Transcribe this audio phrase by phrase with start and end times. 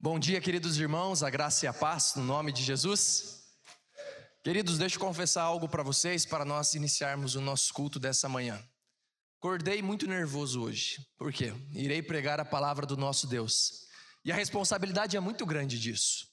[0.00, 3.42] Bom dia, queridos irmãos, a graça e a paz no nome de Jesus.
[4.44, 8.62] Queridos, deixa eu confessar algo para vocês para nós iniciarmos o nosso culto dessa manhã.
[9.40, 11.52] Acordei muito nervoso hoje, por quê?
[11.72, 13.88] Irei pregar a palavra do nosso Deus
[14.24, 16.28] e a responsabilidade é muito grande disso.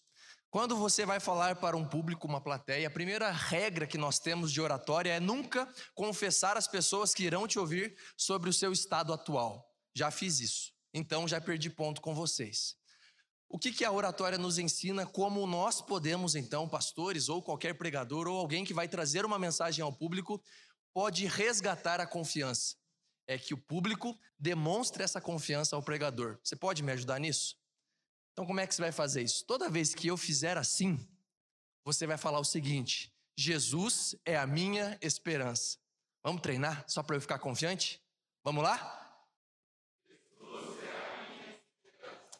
[0.52, 4.52] Quando você vai falar para um público, uma plateia, a primeira regra que nós temos
[4.52, 9.12] de oratória é nunca confessar às pessoas que irão te ouvir sobre o seu estado
[9.12, 9.68] atual.
[9.91, 12.76] Já fiz isso, então já perdi ponto com vocês.
[13.48, 15.05] O que, que a oratória nos ensina?
[15.05, 19.84] Como nós podemos, então, pastores ou qualquer pregador ou alguém que vai trazer uma mensagem
[19.84, 20.41] ao público,
[20.94, 22.76] pode resgatar a confiança.
[23.27, 26.39] É que o público demonstre essa confiança ao pregador.
[26.44, 27.55] Você pode me ajudar nisso?
[28.34, 29.45] Então, como é que você vai fazer isso?
[29.45, 31.08] Toda vez que eu fizer assim,
[31.86, 35.77] você vai falar o seguinte: Jesus é a minha esperança.
[36.23, 38.02] Vamos treinar só para eu ficar confiante?
[38.44, 39.05] Vamos lá?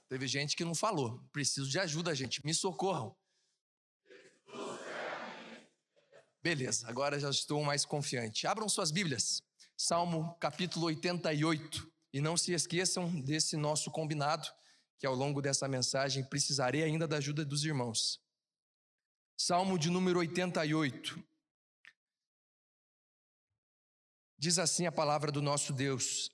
[0.08, 1.20] Teve gente que não falou.
[1.31, 2.45] Preciso de ajuda, gente.
[2.45, 3.16] Me socorram.
[6.42, 8.45] Beleza, agora já estou mais confiante.
[8.45, 9.42] Abram suas Bíblias.
[9.76, 11.92] Salmo capítulo 88.
[12.14, 14.48] E não se esqueçam desse nosso combinado,
[14.98, 18.22] que ao longo dessa mensagem precisarei ainda da ajuda dos irmãos.
[19.36, 21.22] Salmo de número 88.
[24.38, 26.30] Diz assim a palavra do nosso Deus: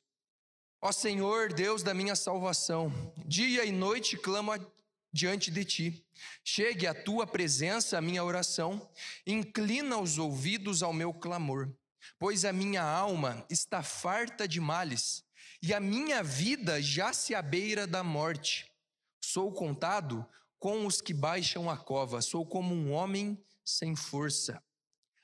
[0.84, 2.92] Ó Senhor, Deus da minha salvação,
[3.24, 4.52] dia e noite clamo
[5.14, 6.06] diante de ti.
[6.44, 8.90] Chegue à tua presença a minha oração,
[9.24, 11.72] inclina os ouvidos ao meu clamor,
[12.18, 15.24] pois a minha alma está farta de males
[15.62, 18.72] e a minha vida já se abeira da morte.
[19.24, 20.26] Sou contado
[20.58, 24.60] com os que baixam a cova, sou como um homem sem força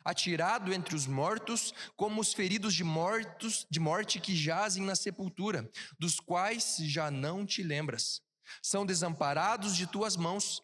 [0.08, 5.70] atirado entre os mortos, como os feridos de mortos de morte que jazem na sepultura,
[6.00, 8.22] dos quais já não te lembras.
[8.62, 10.64] São desamparados de tuas mãos.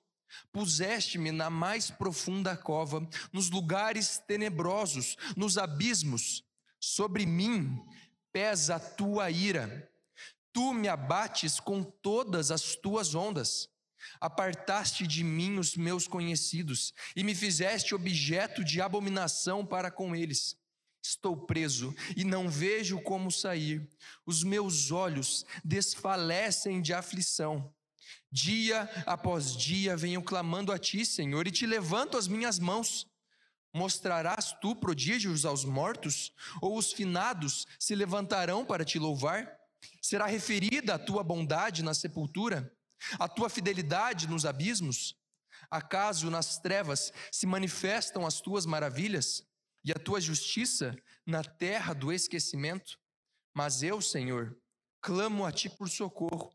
[0.54, 6.42] Puseste-me na mais profunda cova, nos lugares tenebrosos, nos abismos.
[6.80, 7.84] Sobre mim
[8.32, 9.92] pesa a tua ira.
[10.54, 13.70] Tu me abates com todas as tuas ondas.
[14.20, 20.58] Apartaste de mim os meus conhecidos e me fizeste objeto de abominação para com eles.
[21.04, 23.86] Estou preso e não vejo como sair.
[24.26, 27.74] Os meus olhos desfalecem de aflição.
[28.32, 33.06] Dia após dia venho clamando a ti, Senhor, e te levanto as minhas mãos.
[33.74, 36.32] Mostrarás tu prodígios aos mortos,
[36.62, 39.52] ou os finados se levantarão para te louvar?
[40.02, 42.72] Será referida a tua bondade na sepultura?
[43.20, 45.16] A tua fidelidade nos abismos?
[45.70, 49.44] Acaso nas trevas se manifestam as tuas maravilhas
[49.84, 53.00] e a tua justiça na terra do esquecimento?
[53.54, 54.58] Mas eu, Senhor,
[55.02, 56.52] clamo a ti por socorro.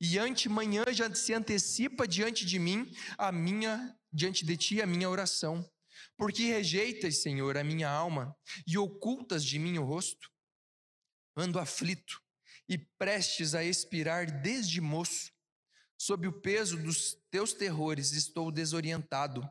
[0.00, 4.86] E ante manhã já se antecipa diante de mim a minha diante de ti a
[4.86, 5.68] minha oração.
[6.16, 8.34] Porque rejeitas, Senhor, a minha alma
[8.66, 10.30] e ocultas de mim o rosto?
[11.36, 12.22] Ando aflito
[12.68, 15.30] e prestes a expirar desde moço.
[15.98, 19.48] Sob o peso dos teus terrores estou desorientado.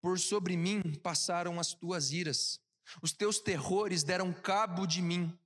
[0.00, 2.60] Por sobre mim passaram as tuas iras.
[3.02, 5.36] Os teus terrores deram cabo de mim.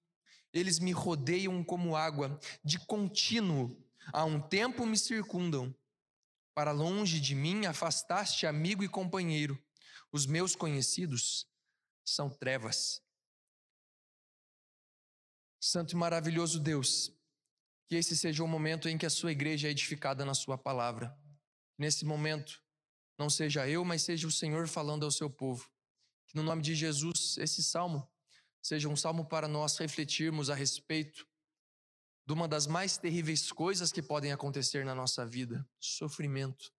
[0.52, 3.76] Eles me rodeiam como água, de contínuo.
[4.12, 5.74] Há um tempo me circundam.
[6.54, 9.62] Para longe de mim afastaste amigo e companheiro.
[10.10, 11.46] Os meus conhecidos
[12.04, 13.02] são trevas.
[15.60, 17.12] Santo e maravilhoso Deus,
[17.88, 21.16] que esse seja o momento em que a sua igreja é edificada na sua palavra.
[21.78, 22.62] Nesse momento,
[23.18, 25.70] não seja eu, mas seja o Senhor falando ao seu povo.
[26.26, 28.08] Que no nome de Jesus, esse salmo
[28.60, 31.26] seja um salmo para nós refletirmos a respeito
[32.26, 36.72] de uma das mais terríveis coisas que podem acontecer na nossa vida: sofrimento,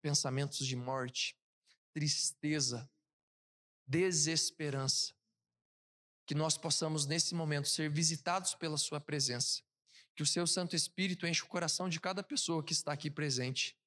[0.00, 1.36] pensamentos de morte,
[1.92, 2.90] tristeza,
[3.86, 5.12] desesperança.
[6.26, 9.62] Que nós possamos, nesse momento, ser visitados pela Sua presença
[10.18, 13.78] que o seu Santo Espírito enche o coração de cada pessoa que está aqui presente.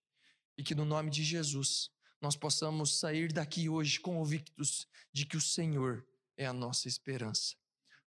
[0.58, 1.92] E que no nome de Jesus
[2.22, 6.08] nós possamos sair daqui hoje convictos de que o Senhor
[6.38, 7.58] é a nossa esperança.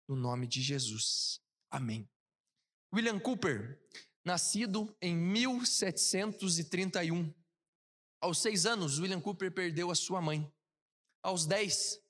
[0.09, 1.39] No nome de Jesus.
[1.71, 2.09] Amém.
[2.91, 3.79] William Cooper,
[4.25, 7.31] nascido em 1731.
[8.23, 10.51] Aos seis anos, William Cooper perdeu a sua mãe.
[11.23, 12.01] Aos dez,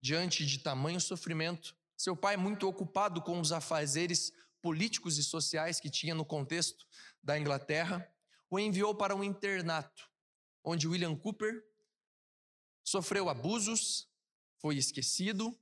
[0.00, 4.32] diante de tamanho sofrimento, seu pai, muito ocupado com os afazeres
[4.68, 6.86] políticos e sociais que tinha no contexto
[7.22, 8.06] da Inglaterra,
[8.50, 10.10] o enviou para um internato,
[10.62, 11.64] onde William Cooper
[12.84, 14.06] sofreu abusos,
[14.58, 15.58] foi esquecido,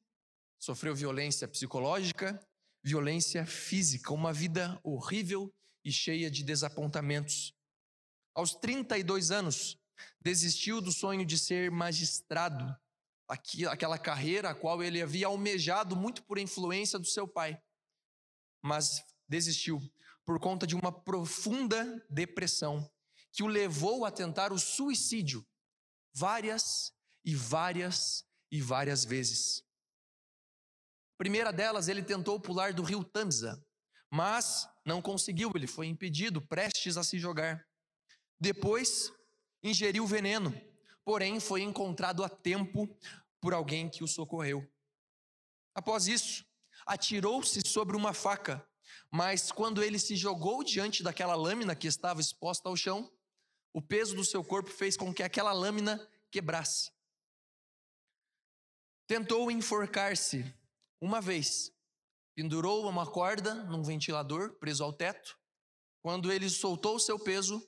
[0.58, 2.44] sofreu violência psicológica,
[2.82, 5.54] violência física, uma vida horrível
[5.84, 7.54] e cheia de desapontamentos.
[8.34, 9.78] Aos 32 anos,
[10.20, 12.76] desistiu do sonho de ser magistrado,
[13.70, 17.56] aquela carreira a qual ele havia almejado muito por influência do seu pai.
[18.66, 19.80] Mas desistiu
[20.24, 22.90] por conta de uma profunda depressão
[23.30, 25.46] que o levou a tentar o suicídio
[26.12, 26.92] várias
[27.24, 29.62] e várias e várias vezes.
[31.16, 33.64] Primeira delas, ele tentou pular do rio Tamisa,
[34.10, 37.64] mas não conseguiu, ele foi impedido, prestes a se jogar.
[38.40, 39.12] Depois,
[39.62, 40.52] ingeriu veneno,
[41.04, 42.88] porém foi encontrado a tempo
[43.40, 44.68] por alguém que o socorreu.
[45.74, 46.44] Após isso,
[46.86, 48.64] atirou-se sobre uma faca,
[49.10, 53.12] mas quando ele se jogou diante daquela lâmina que estava exposta ao chão,
[53.72, 56.92] o peso do seu corpo fez com que aquela lâmina quebrasse.
[59.06, 60.54] Tentou enforcar-se
[61.00, 61.72] uma vez,
[62.34, 65.38] pendurou uma corda num ventilador preso ao teto.
[66.00, 67.62] Quando ele soltou o seu peso,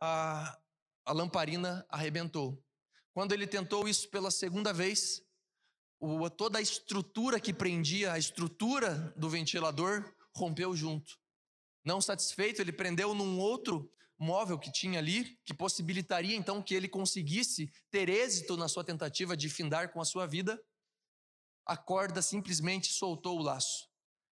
[0.00, 0.58] a,
[1.04, 2.62] a lamparina arrebentou.
[3.12, 5.22] Quando ele tentou isso pela segunda vez,
[6.04, 10.04] o, toda a estrutura que prendia a estrutura do ventilador
[10.36, 11.18] rompeu junto.
[11.84, 16.88] Não satisfeito, ele prendeu num outro móvel que tinha ali, que possibilitaria então que ele
[16.88, 20.60] conseguisse ter êxito na sua tentativa de findar com a sua vida.
[21.66, 23.88] A corda simplesmente soltou o laço.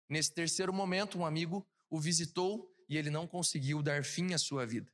[0.09, 4.65] Nesse terceiro momento, um amigo o visitou e ele não conseguiu dar fim à sua
[4.65, 4.91] vida.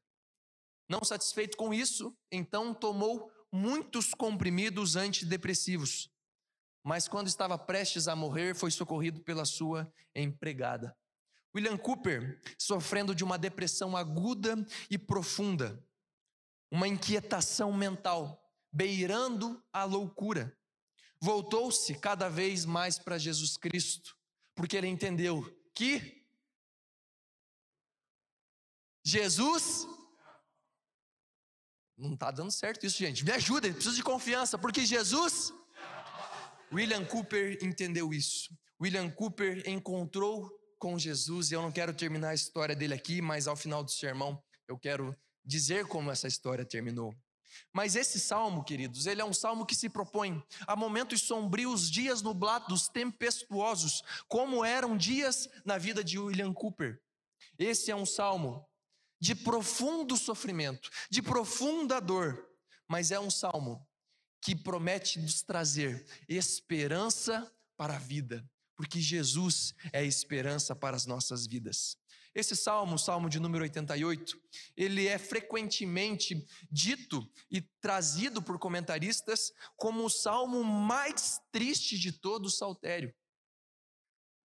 [0.87, 6.09] Não satisfeito com isso, então tomou muitos comprimidos antidepressivos.
[6.87, 10.97] Mas quando estava prestes a morrer, foi socorrido pela sua empregada.
[11.53, 14.55] William Cooper, sofrendo de uma depressão aguda
[14.89, 15.85] e profunda,
[16.71, 18.41] uma inquietação mental,
[18.71, 20.57] beirando a loucura,
[21.19, 24.17] voltou-se cada vez mais para Jesus Cristo,
[24.55, 25.43] porque ele entendeu
[25.75, 26.25] que
[29.03, 29.85] Jesus
[31.97, 33.25] não está dando certo isso, gente.
[33.25, 35.51] Me ajuda, ele precisa de confiança, porque Jesus.
[36.71, 38.49] William Cooper entendeu isso.
[38.79, 43.47] William Cooper encontrou com Jesus, e eu não quero terminar a história dele aqui, mas
[43.47, 47.15] ao final do sermão eu quero dizer como essa história terminou.
[47.73, 52.21] Mas esse salmo, queridos, ele é um salmo que se propõe a momentos sombrios, dias
[52.21, 57.01] nublados, tempestuosos, como eram dias na vida de William Cooper.
[57.57, 58.67] Esse é um salmo
[59.19, 62.45] de profundo sofrimento, de profunda dor,
[62.87, 63.86] mas é um salmo
[64.41, 71.45] que promete nos trazer esperança para a vida, porque Jesus é esperança para as nossas
[71.45, 71.97] vidas.
[72.37, 74.39] Esse salmo, o salmo de número 88,
[74.75, 82.45] ele é frequentemente dito e trazido por comentaristas como o salmo mais triste de todo
[82.45, 83.11] o saltério.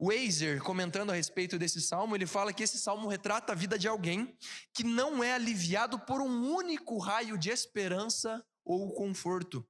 [0.01, 3.87] Weiser, comentando a respeito desse salmo, ele fala que esse salmo retrata a vida de
[3.87, 4.37] alguém
[4.75, 9.65] que não é aliviado por um único raio de esperança ou conforto.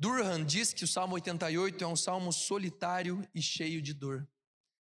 [0.00, 4.26] Durham diz que o Salmo 88 é um salmo solitário e cheio de dor.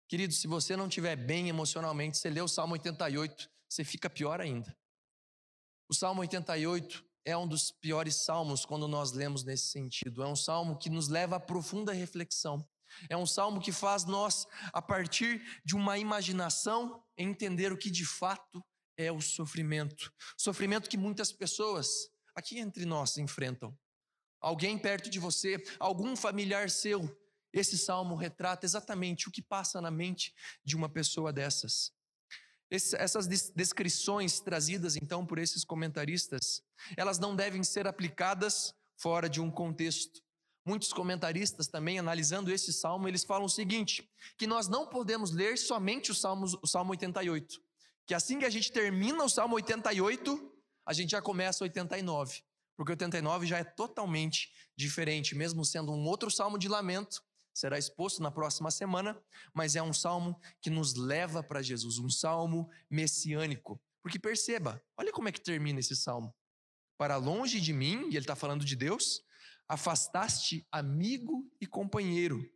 [0.07, 4.39] Querido, se você não estiver bem emocionalmente, você lê o Salmo 88, você fica pior
[4.39, 4.77] ainda.
[5.89, 10.21] O Salmo 88 é um dos piores salmos quando nós lemos nesse sentido.
[10.21, 12.63] É um salmo que nos leva a profunda reflexão.
[13.09, 18.05] É um salmo que faz nós, a partir de uma imaginação, entender o que de
[18.05, 18.63] fato
[18.95, 20.13] é o sofrimento.
[20.37, 23.75] Sofrimento que muitas pessoas aqui entre nós enfrentam.
[24.39, 27.15] Alguém perto de você, algum familiar seu.
[27.51, 31.91] Esse salmo retrata exatamente o que passa na mente de uma pessoa dessas.
[32.69, 36.61] essas descrições trazidas então por esses comentaristas,
[36.95, 40.21] elas não devem ser aplicadas fora de um contexto.
[40.65, 45.57] Muitos comentaristas também, analisando esse salmo, eles falam o seguinte: que nós não podemos ler
[45.57, 47.61] somente o salmo, o salmo 88.
[48.05, 50.53] Que assim que a gente termina o salmo 88,
[50.85, 52.43] a gente já começa o 89.
[52.77, 57.21] Porque o 89 já é totalmente diferente, mesmo sendo um outro salmo de lamento,
[57.53, 59.19] será exposto na próxima semana,
[59.51, 63.81] mas é um salmo que nos leva para Jesus, um salmo messiânico.
[64.03, 66.33] Porque perceba, olha como é que termina esse salmo.
[66.97, 69.23] Para longe de mim, e ele está falando de Deus,
[69.67, 72.47] afastaste amigo e companheiro.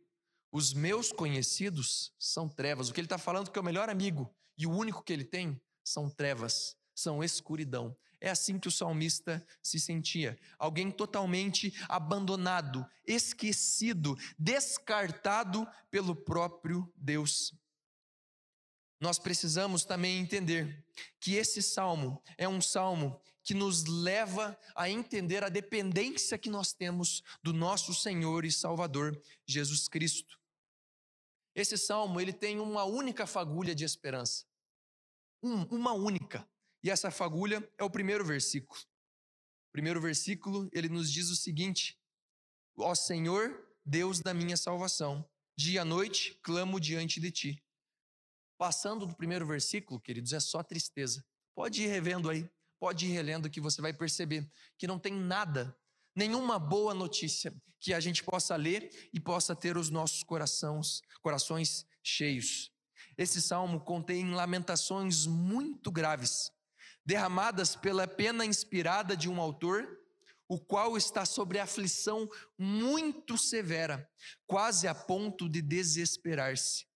[0.52, 2.88] Os meus conhecidos são trevas.
[2.88, 5.24] O que ele está falando que é o melhor amigo e o único que ele
[5.24, 7.96] tem são trevas, são escuridão.
[8.24, 10.38] É assim que o salmista se sentia.
[10.56, 17.52] Alguém totalmente abandonado, esquecido, descartado pelo próprio Deus.
[19.00, 20.86] Nós precisamos também entender
[21.18, 26.72] que esse salmo é um salmo que nos leva a entender a dependência que nós
[26.72, 30.38] temos do nosso Senhor e Salvador Jesus Cristo.
[31.56, 34.44] Esse salmo ele tem uma única fagulha de esperança,
[35.42, 36.48] um, uma única,
[36.82, 38.80] E essa fagulha é o primeiro versículo.
[39.68, 41.98] O primeiro versículo, ele nos diz o seguinte:
[42.76, 47.64] Ó Senhor, Deus da minha salvação, dia e noite clamo diante de ti.
[48.58, 51.24] Passando do primeiro versículo, queridos, é só tristeza.
[51.54, 52.48] Pode ir revendo aí,
[52.78, 55.76] pode ir relendo que você vai perceber que não tem nada,
[56.14, 61.84] nenhuma boa notícia que a gente possa ler e possa ter os nossos corações, corações
[62.02, 62.70] cheios.
[63.18, 66.50] Esse salmo contém lamentações muito graves,
[67.04, 69.86] derramadas pela pena inspirada de um autor,
[70.48, 72.28] o qual está sobre aflição
[72.58, 74.08] muito severa,
[74.46, 76.86] quase a ponto de desesperar-se.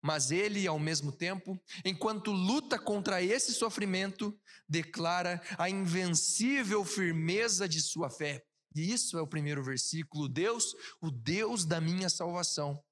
[0.00, 4.38] Mas ele, ao mesmo tempo, enquanto luta contra esse sofrimento,
[4.68, 8.44] declara a invencível firmeza de sua fé.
[8.74, 10.28] E isso é o primeiro versículo.
[10.28, 12.82] Deus, o Deus da minha salvação.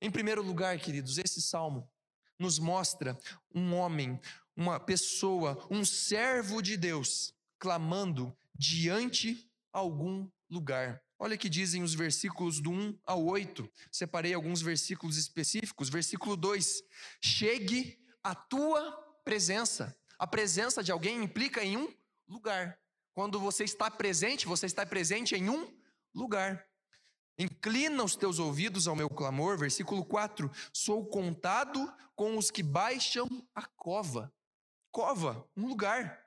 [0.00, 1.90] Em primeiro lugar, queridos, esse salmo
[2.38, 3.18] nos mostra
[3.54, 4.20] um homem,
[4.56, 11.02] uma pessoa, um servo de Deus, clamando diante algum lugar.
[11.18, 13.68] Olha o que dizem os versículos do 1 ao 8.
[13.90, 15.88] Separei alguns versículos específicos.
[15.88, 16.82] Versículo 2:
[17.20, 18.92] Chegue a tua
[19.24, 19.96] presença.
[20.18, 21.92] A presença de alguém implica em um
[22.28, 22.78] lugar.
[23.12, 25.72] Quando você está presente, você está presente em um
[26.14, 26.66] lugar.
[27.38, 29.56] Inclina os teus ouvidos ao meu clamor.
[29.56, 34.32] Versículo 4: Sou contado com os que baixam a cova.
[34.94, 36.22] Cova, um lugar.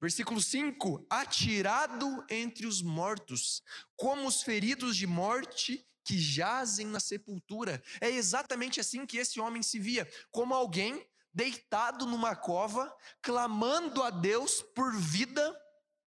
[0.00, 3.62] Versículo 5: Atirado entre os mortos,
[3.94, 7.82] como os feridos de morte que jazem na sepultura.
[8.00, 14.08] É exatamente assim que esse homem se via, como alguém deitado numa cova, clamando a
[14.08, 15.54] Deus por vida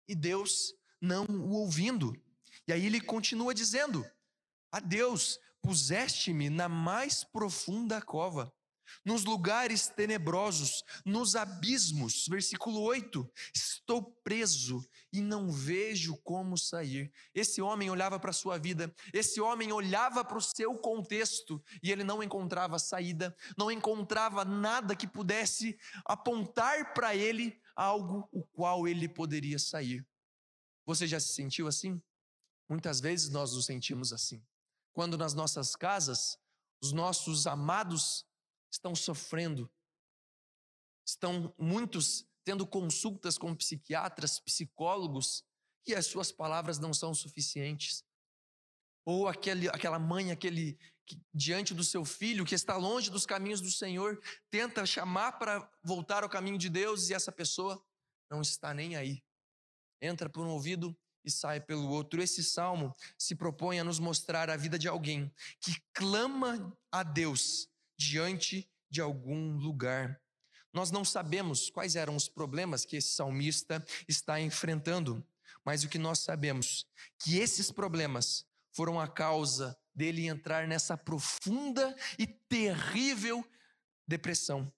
[0.09, 2.17] e Deus não o ouvindo.
[2.67, 4.11] E aí ele continua dizendo:
[4.73, 8.51] A Deus, puseste-me na mais profunda cova
[9.05, 12.27] nos lugares tenebrosos, nos abismos.
[12.29, 17.13] Versículo 8: Estou preso e não vejo como sair.
[17.35, 21.91] Esse homem olhava para a sua vida, esse homem olhava para o seu contexto e
[21.91, 28.87] ele não encontrava saída, não encontrava nada que pudesse apontar para ele algo o qual
[28.87, 30.07] ele poderia sair.
[30.87, 32.01] Você já se sentiu assim?
[32.69, 34.43] Muitas vezes nós nos sentimos assim.
[34.93, 36.39] Quando nas nossas casas,
[36.81, 38.25] os nossos amados
[38.71, 39.71] estão sofrendo,
[41.07, 45.45] estão muitos tendo consultas com psiquiatras, psicólogos,
[45.87, 48.05] e as suas palavras não são suficientes.
[49.05, 53.61] Ou aquele, aquela mãe, aquele que, diante do seu filho que está longe dos caminhos
[53.61, 57.83] do Senhor, tenta chamar para voltar ao caminho de Deus e essa pessoa
[58.31, 59.23] não está nem aí.
[60.01, 62.23] Entra por um ouvido e sai pelo outro.
[62.23, 67.70] Esse salmo se propõe a nos mostrar a vida de alguém que clama a Deus
[68.01, 70.19] diante de algum lugar.
[70.73, 75.23] Nós não sabemos quais eram os problemas que esse salmista está enfrentando,
[75.63, 76.87] mas o que nós sabemos
[77.19, 83.45] que esses problemas foram a causa dele entrar nessa profunda e terrível
[84.09, 84.73] depressão.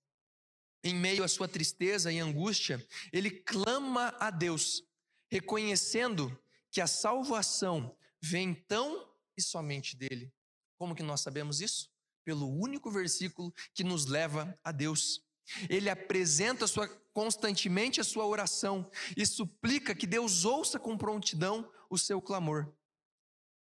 [0.83, 4.83] Em meio à sua tristeza e angústia, ele clama a Deus,
[5.31, 6.37] reconhecendo
[6.73, 10.35] que a salvação vem tão e somente dele.
[10.77, 11.92] Como que nós sabemos isso?
[12.25, 15.23] Pelo único versículo que nos leva a Deus.
[15.69, 21.99] Ele apresenta sua, constantemente a sua oração e suplica que Deus ouça com prontidão o
[21.99, 22.73] seu clamor.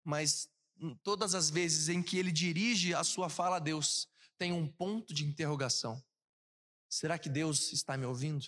[0.03, 0.49] Mas
[1.03, 5.13] todas as vezes em que ele dirige a sua fala a Deus, tem um ponto
[5.13, 6.03] de interrogação.
[6.89, 8.45] Será que Deus está me ouvindo?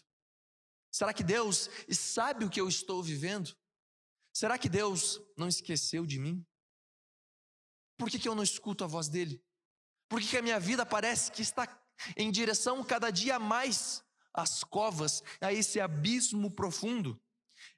[0.91, 3.55] Será que Deus sabe o que eu estou vivendo?
[4.33, 6.45] Será que Deus não esqueceu de mim?
[7.97, 9.43] Por que, que eu não escuto a voz dele?
[10.09, 11.67] Por que a minha vida parece que está
[12.17, 17.21] em direção cada dia mais às covas, a esse abismo profundo?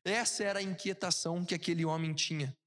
[0.03, 2.57] Essa era a inquietação que aquele homem tinha.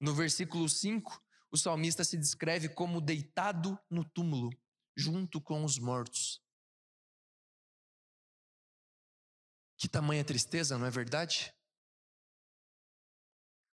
[0.00, 1.20] No versículo 5,
[1.50, 4.50] o salmista se descreve como deitado no túmulo,
[4.96, 6.40] junto com os mortos.
[9.76, 11.52] Que tamanha tristeza, não é verdade?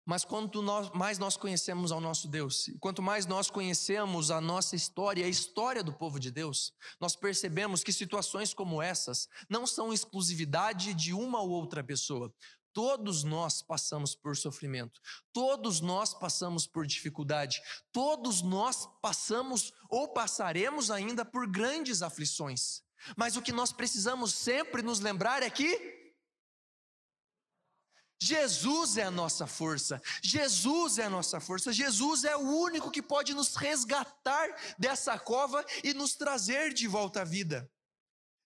[0.07, 4.73] Mas quanto nós, mais nós conhecemos ao nosso Deus, quanto mais nós conhecemos a nossa
[4.73, 9.91] história, a história do povo de Deus, nós percebemos que situações como essas não são
[9.91, 12.33] exclusividade de uma ou outra pessoa.
[12.71, 15.01] Todos nós passamos por sofrimento,
[15.33, 17.61] todos nós passamos por dificuldade,
[17.91, 22.81] todos nós passamos ou passaremos ainda por grandes aflições.
[23.17, 25.96] Mas o que nós precisamos sempre nos lembrar é que
[28.19, 33.01] Jesus é a nossa força, Jesus é a nossa força, Jesus é o único que
[33.01, 37.69] pode nos resgatar dessa cova e nos trazer de volta à vida.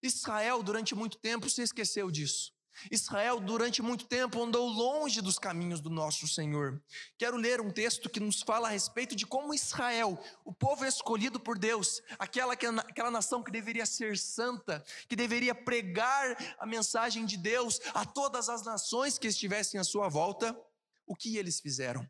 [0.03, 2.53] Israel, durante muito tempo, se esqueceu disso.
[2.89, 6.81] Israel, durante muito tempo, andou longe dos caminhos do nosso Senhor.
[7.17, 11.39] Quero ler um texto que nos fala a respeito de como Israel, o povo escolhido
[11.39, 17.37] por Deus, aquela, aquela nação que deveria ser santa, que deveria pregar a mensagem de
[17.37, 20.57] Deus a todas as nações que estivessem à sua volta,
[21.05, 22.09] o que eles fizeram?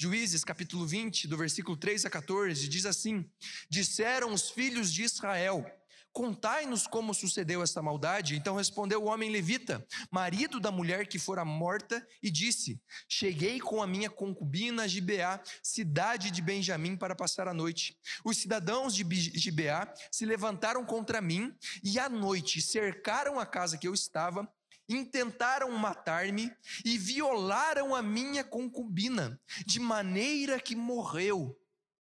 [0.00, 3.28] Juízes capítulo 20, do versículo 3 a 14, diz assim:
[3.68, 5.66] Disseram os filhos de Israel:
[6.12, 8.36] Contai-nos como sucedeu esta maldade.
[8.36, 13.82] Então respondeu o homem levita, marido da mulher que fora morta, e disse: Cheguei com
[13.82, 17.96] a minha concubina a Gibeá, cidade de Benjamim, para passar a noite.
[18.24, 19.04] Os cidadãos de
[19.38, 24.48] Gibeá se levantaram contra mim e à noite cercaram a casa que eu estava
[24.88, 26.50] intentaram matar-me
[26.84, 31.60] e violaram a minha concubina, de maneira que morreu.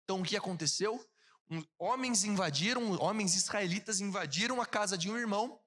[0.04, 1.00] Então o que aconteceu?
[1.78, 5.60] Homens invadiram, homens israelitas invadiram a casa de um irmão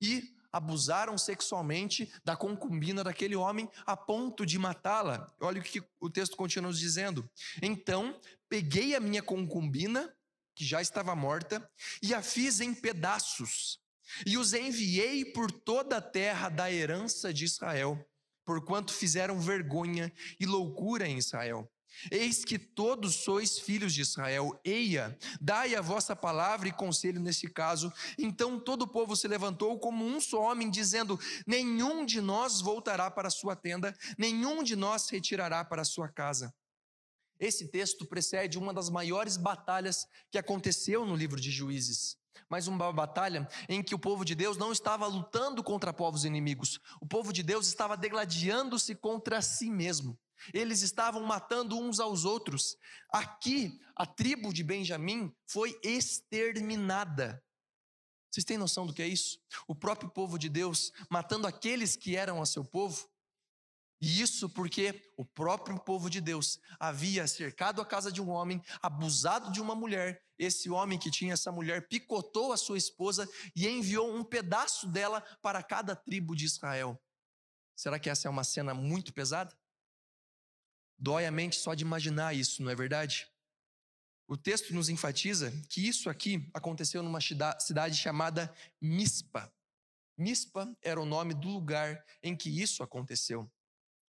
[0.00, 5.32] e abusaram sexualmente da concubina daquele homem a ponto de matá-la.
[5.40, 7.28] Olha o que o texto continua dizendo.
[7.62, 8.18] Então,
[8.48, 10.12] peguei a minha concubina,
[10.56, 11.70] que já estava morta,
[12.02, 13.78] e a fiz em pedaços,
[14.26, 18.04] e os enviei por toda a terra da herança de Israel,
[18.44, 21.70] porquanto fizeram vergonha e loucura em Israel.
[22.10, 27.48] Eis que todos sois filhos de Israel, eia, dai a vossa palavra e conselho nesse
[27.48, 27.92] caso.
[28.18, 33.10] Então todo o povo se levantou como um só homem, dizendo: Nenhum de nós voltará
[33.10, 36.54] para sua tenda, nenhum de nós retirará para sua casa.
[37.38, 42.18] Esse texto precede uma das maiores batalhas que aconteceu no livro de Juízes.
[42.48, 46.78] Mas uma batalha em que o povo de Deus não estava lutando contra povos inimigos,
[47.00, 50.18] o povo de Deus estava degladiando-se contra si mesmo.
[50.52, 52.76] Eles estavam matando uns aos outros.
[53.12, 57.42] Aqui, a tribo de Benjamim foi exterminada.
[58.30, 59.40] Vocês têm noção do que é isso?
[59.66, 63.08] O próprio povo de Deus matando aqueles que eram a seu povo.
[64.00, 68.62] E isso porque o próprio povo de Deus havia cercado a casa de um homem,
[68.80, 70.24] abusado de uma mulher.
[70.38, 75.20] Esse homem que tinha essa mulher picotou a sua esposa e enviou um pedaço dela
[75.42, 76.98] para cada tribo de Israel.
[77.76, 79.54] Será que essa é uma cena muito pesada?
[81.02, 83.26] Dói a mente só de imaginar isso, não é verdade?
[84.28, 89.50] O texto nos enfatiza que isso aqui aconteceu numa cidade chamada Mispa.
[90.16, 93.50] Mispa era o nome do lugar em que isso aconteceu.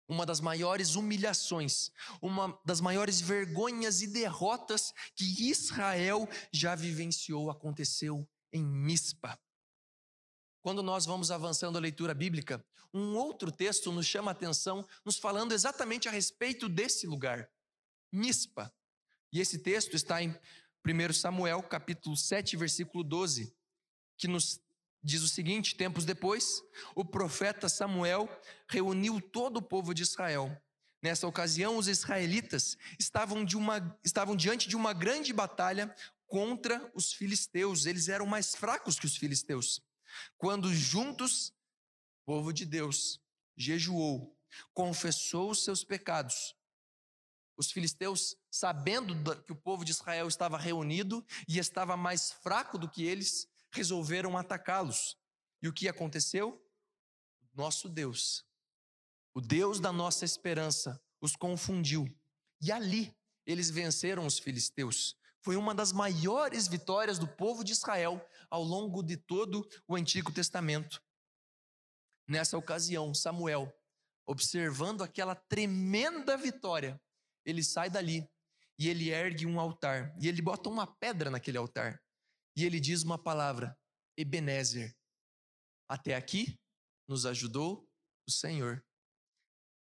[0.09, 8.27] Uma das maiores humilhações, uma das maiores vergonhas e derrotas que Israel já vivenciou aconteceu
[8.51, 9.39] em Mispa.
[10.61, 15.19] Quando nós vamos avançando a leitura bíblica, um outro texto nos chama a atenção, nos
[15.19, 17.49] falando exatamente a respeito desse lugar,
[18.11, 18.73] Mispa.
[19.31, 20.35] E esse texto está em
[20.85, 23.55] 1 Samuel, capítulo 7, versículo 12,
[24.17, 24.61] que nos
[25.03, 26.63] diz o seguinte: Tempos depois,
[26.95, 28.29] o profeta Samuel
[28.69, 30.57] reuniu todo o povo de Israel.
[31.03, 35.95] Nessa ocasião, os israelitas estavam, de uma, estavam diante de uma grande batalha
[36.27, 37.87] contra os filisteus.
[37.87, 39.81] Eles eram mais fracos que os filisteus.
[40.37, 41.49] Quando juntos,
[42.23, 43.21] o povo de Deus
[43.57, 44.37] jejuou,
[44.73, 46.57] confessou os seus pecados,
[47.57, 52.89] os filisteus, sabendo que o povo de Israel estava reunido e estava mais fraco do
[52.89, 55.17] que eles, resolveram atacá-los.
[55.61, 56.65] E o que aconteceu?
[57.53, 58.45] Nosso Deus,
[59.35, 62.09] o Deus da nossa esperança, os confundiu.
[62.61, 63.13] E ali
[63.45, 65.17] eles venceram os filisteus.
[65.49, 70.31] Foi uma das maiores vitórias do povo de Israel ao longo de todo o Antigo
[70.31, 71.03] Testamento.
[72.29, 73.75] Nessa ocasião, Samuel,
[74.27, 77.01] observando aquela tremenda vitória,
[77.47, 78.29] ele sai dali
[78.79, 81.99] e ele ergue um altar, e ele bota uma pedra naquele altar,
[82.55, 83.75] e ele diz uma palavra:
[84.19, 84.95] Ebenezer.
[85.89, 86.61] Até aqui
[87.09, 87.89] nos ajudou
[88.29, 88.85] o Senhor.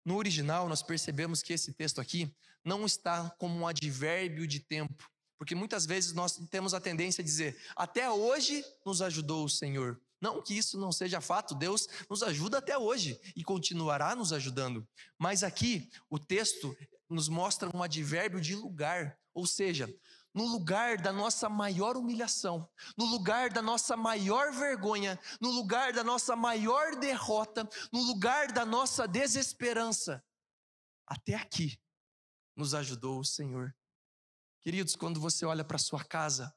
[0.06, 5.12] No original, nós percebemos que esse texto aqui não está como um advérbio de tempo,
[5.38, 10.00] porque muitas vezes nós temos a tendência a dizer: até hoje nos ajudou o Senhor.
[10.20, 14.88] Não que isso não seja fato, Deus nos ajuda até hoje e continuará nos ajudando.
[15.18, 16.76] Mas aqui o texto
[17.08, 19.88] nos mostra um advérbio de lugar, ou seja,
[20.34, 26.04] no lugar da nossa maior humilhação, no lugar da nossa maior vergonha, no lugar da
[26.04, 30.24] nossa maior derrota, no lugar da nossa desesperança.
[31.06, 31.80] Até aqui
[32.56, 33.74] nos ajudou o Senhor.
[34.68, 36.54] Queridos, quando você olha para sua casa,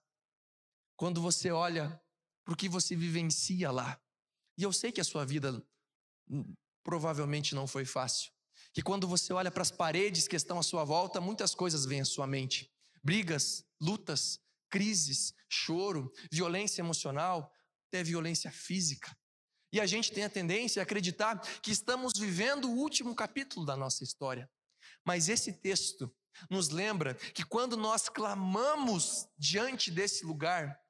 [0.97, 1.97] quando você olha
[2.45, 4.03] para o que você vivencia lá,
[4.59, 5.65] e eu sei que a sua vida
[6.83, 8.33] provavelmente não foi fácil,
[8.73, 12.01] que quando você olha para as paredes que estão à sua volta, muitas coisas vêm
[12.01, 12.69] à sua mente:
[13.01, 17.55] brigas, lutas, crises, choro, violência emocional,
[17.87, 19.17] até violência física.
[19.73, 23.77] E a gente tem a tendência a acreditar que estamos vivendo o último capítulo da
[23.77, 24.51] nossa história.
[25.07, 26.13] Mas esse texto
[26.49, 30.81] nos lembra que quando nós clamamos diante desse lugar,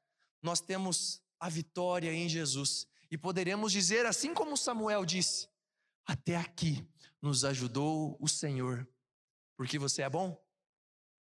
[0.43, 2.87] nós temos a vitória em Jesus.
[3.11, 5.49] E poderemos dizer, assim como Samuel disse:
[6.07, 6.87] Até aqui
[7.21, 8.89] nos ajudou o Senhor.
[9.57, 10.41] Porque você é bom?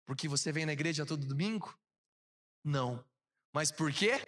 [0.06, 1.76] Porque você vem na igreja todo domingo?
[2.62, 3.04] Não.
[3.52, 4.20] Mas por quê?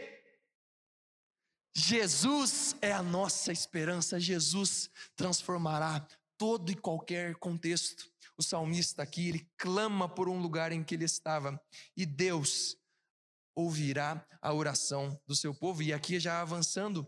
[1.74, 8.12] Jesus é a nossa esperança, Jesus transformará todo e qualquer contexto.
[8.37, 11.61] O salmista aqui, ele clama por um lugar em que ele estava,
[11.97, 12.77] e Deus
[13.55, 15.83] ouvirá a oração do seu povo.
[15.83, 17.07] E aqui, já avançando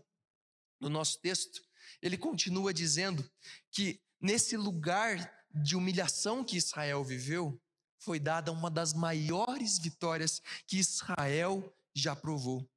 [0.79, 1.61] no nosso texto,
[2.01, 3.29] ele continua dizendo
[3.71, 7.59] que nesse lugar de humilhação que Israel viveu,
[7.97, 12.69] foi dada uma das maiores vitórias que Israel já provou.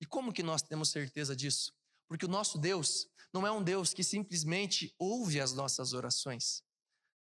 [0.00, 1.72] E como que nós temos certeza disso?
[2.06, 6.62] Porque o nosso Deus não é um Deus que simplesmente ouve as nossas orações.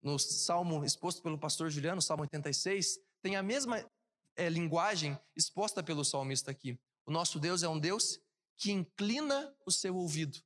[0.02, 3.84] No salmo exposto pelo pastor Juliano, Salmo 86, tem a mesma
[4.36, 6.78] é, linguagem exposta pelo salmista aqui.
[7.06, 8.18] O nosso Deus é um Deus
[8.56, 10.38] que inclina o seu ouvido,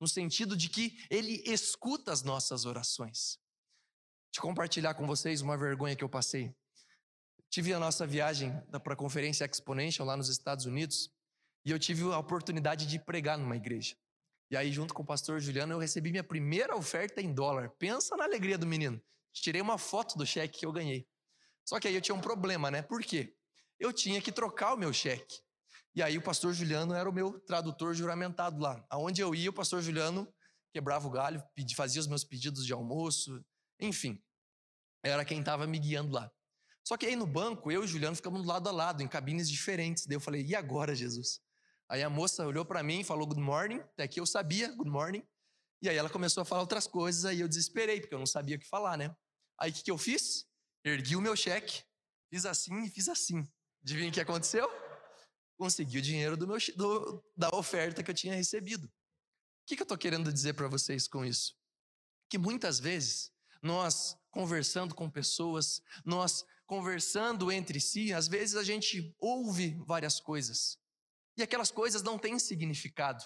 [0.00, 3.38] no sentido de que ele escuta as nossas orações.
[4.34, 6.54] Eu compartilhar com vocês uma vergonha que eu passei.
[7.48, 11.10] Tive a nossa viagem para a conferência Exponential lá nos Estados Unidos
[11.64, 13.96] e eu tive a oportunidade de pregar numa igreja.
[14.50, 17.70] E aí, junto com o pastor Juliano, eu recebi minha primeira oferta em dólar.
[17.78, 19.00] Pensa na alegria do menino.
[19.32, 21.06] Tirei uma foto do cheque que eu ganhei.
[21.64, 22.80] Só que aí eu tinha um problema, né?
[22.80, 23.34] Por quê?
[23.78, 25.40] Eu tinha que trocar o meu cheque.
[25.94, 28.84] E aí o pastor Juliano era o meu tradutor juramentado lá.
[28.88, 30.32] Aonde eu ia, o pastor Juliano
[30.72, 31.42] quebrava o galho,
[31.74, 33.42] fazia os meus pedidos de almoço,
[33.80, 34.22] enfim.
[35.02, 36.30] Era quem estava me guiando lá.
[36.84, 39.50] Só que aí no banco, eu e o Juliano ficamos lado a lado, em cabines
[39.50, 40.06] diferentes.
[40.06, 41.40] Daí eu falei, e agora, Jesus?
[41.88, 44.90] Aí a moça olhou para mim e falou good morning, até que eu sabia good
[44.90, 45.22] morning.
[45.80, 48.56] E aí ela começou a falar outras coisas, aí eu desesperei, porque eu não sabia
[48.56, 49.14] o que falar, né?
[49.60, 50.46] Aí o que, que eu fiz?
[50.84, 51.84] Ergui o meu cheque,
[52.28, 53.46] fiz assim e fiz assim.
[53.82, 54.68] Adivinha o que aconteceu?
[55.56, 58.86] Consegui o dinheiro do meu, do, da oferta que eu tinha recebido.
[58.86, 58.90] O
[59.66, 61.56] que, que eu estou querendo dizer para vocês com isso?
[62.28, 69.14] Que muitas vezes nós conversando com pessoas, nós conversando entre si, às vezes a gente
[69.20, 70.78] ouve várias coisas
[71.36, 73.24] e aquelas coisas não têm significado,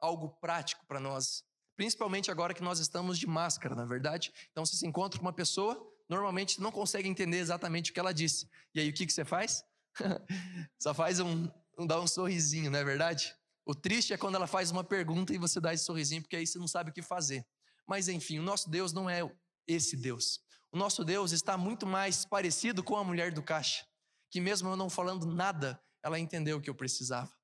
[0.00, 1.44] algo prático para nós,
[1.76, 4.32] principalmente agora que nós estamos de máscara, na é verdade.
[4.50, 8.12] Então, você se encontra com uma pessoa normalmente não consegue entender exatamente o que ela
[8.12, 8.48] disse.
[8.74, 9.64] E aí o que, que você faz?
[10.78, 13.34] Só faz um, um, dá um sorrisinho, não é verdade?
[13.66, 16.46] O triste é quando ela faz uma pergunta e você dá esse sorrisinho, porque aí
[16.46, 17.46] você não sabe o que fazer.
[17.86, 19.20] Mas enfim, o nosso Deus não é
[19.66, 20.40] esse Deus.
[20.70, 23.86] O nosso Deus está muito mais parecido com a mulher do caixa,
[24.30, 27.34] que mesmo eu não falando nada, ela entendeu o que eu precisava.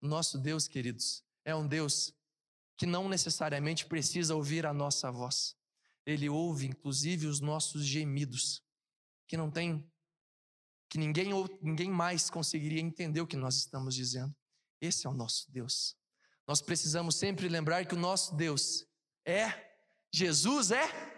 [0.00, 2.14] Nosso Deus, queridos, é um Deus
[2.76, 5.56] que não necessariamente precisa ouvir a nossa voz.
[6.06, 8.62] Ele ouve inclusive os nossos gemidos,
[9.26, 9.90] que não tem
[10.88, 14.34] que ninguém ninguém mais conseguiria entender o que nós estamos dizendo.
[14.80, 15.96] Esse é o nosso Deus.
[16.46, 18.86] Nós precisamos sempre lembrar que o nosso Deus
[19.26, 19.66] é
[20.14, 21.15] Jesus é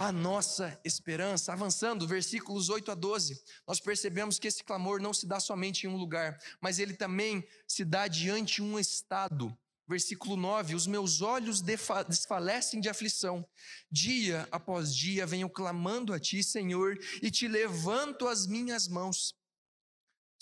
[0.00, 1.52] a nossa esperança.
[1.52, 5.90] Avançando, versículos 8 a 12, nós percebemos que esse clamor não se dá somente em
[5.90, 9.54] um lugar, mas ele também se dá diante de um estado.
[9.86, 13.46] Versículo 9: Os meus olhos desfalecem de aflição.
[13.92, 19.34] Dia após dia venho clamando a ti, Senhor, e te levanto as minhas mãos.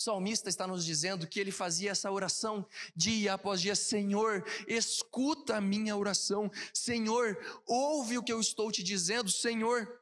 [0.01, 5.61] Salmista está nos dizendo que ele fazia essa oração dia após dia: Senhor, escuta a
[5.61, 6.49] minha oração.
[6.73, 9.29] Senhor, ouve o que eu estou te dizendo.
[9.29, 10.01] Senhor,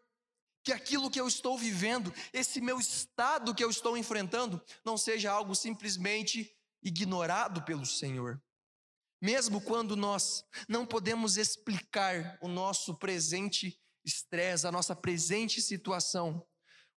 [0.63, 5.31] que aquilo que eu estou vivendo, esse meu estado que eu estou enfrentando, não seja
[5.31, 8.39] algo simplesmente ignorado pelo Senhor.
[9.19, 16.45] Mesmo quando nós não podemos explicar o nosso presente estresse, a nossa presente situação,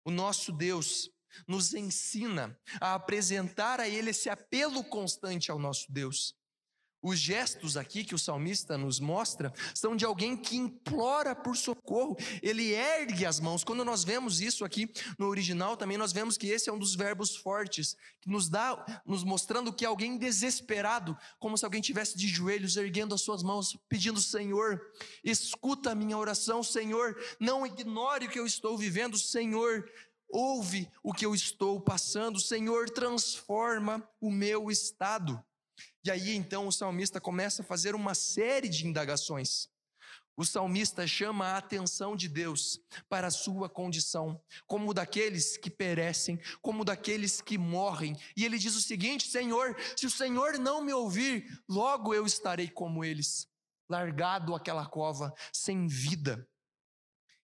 [0.04, 1.10] o nosso Deus
[1.46, 6.34] nos ensina a apresentar a Ele esse apelo constante ao nosso Deus.
[7.02, 12.14] Os gestos aqui que o salmista nos mostra são de alguém que implora por socorro,
[12.42, 13.64] ele ergue as mãos.
[13.64, 16.94] Quando nós vemos isso aqui no original, também nós vemos que esse é um dos
[16.94, 22.28] verbos fortes, que nos dá, nos mostrando que alguém desesperado, como se alguém tivesse de
[22.28, 24.78] joelhos, erguendo as suas mãos, pedindo: Senhor,
[25.24, 29.90] escuta a minha oração, Senhor, não ignore o que eu estou vivendo, Senhor,
[30.32, 35.42] ouve o que eu estou passando, Senhor, transforma o meu estado.
[36.04, 39.68] E aí então o salmista começa a fazer uma série de indagações.
[40.36, 46.40] o salmista chama a atenção de Deus para a sua condição, como daqueles que perecem,
[46.62, 48.16] como daqueles que morrem.
[48.34, 52.68] E ele diz o seguinte: Senhor, se o Senhor não me ouvir, logo eu estarei
[52.68, 53.46] como eles,
[53.88, 56.48] largado aquela cova, sem vida.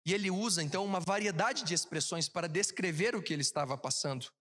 [0.06, 4.32] E ele usa então uma variedade de expressões para descrever o que ele estava passando.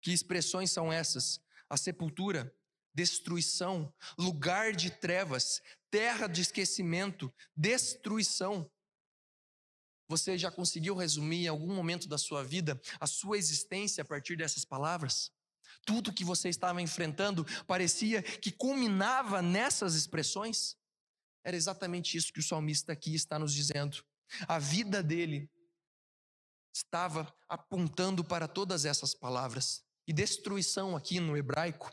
[0.00, 1.40] Que expressões são essas?
[1.70, 2.52] A sepultura,
[2.92, 8.68] destruição, lugar de trevas, terra de esquecimento, destruição.
[10.08, 14.34] Você já conseguiu resumir em algum momento da sua vida a sua existência a partir
[14.34, 15.30] dessas palavras?
[15.86, 20.76] Tudo que você estava enfrentando parecia que culminava nessas expressões?
[21.44, 24.04] Era exatamente isso que o salmista aqui está nos dizendo.
[24.48, 25.50] A vida dele
[26.74, 29.84] estava apontando para todas essas palavras.
[30.06, 31.90] E destruição aqui no hebraico,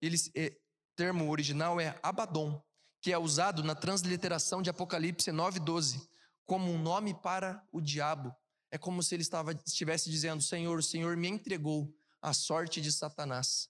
[0.00, 0.56] eles, é,
[0.96, 2.62] termo original é Abaddon,
[3.00, 6.08] que é usado na transliteração de Apocalipse 9:12
[6.46, 8.34] como um nome para o diabo.
[8.70, 12.90] É como se ele estava, estivesse dizendo: Senhor, o Senhor me entregou à sorte de
[12.90, 13.68] Satanás.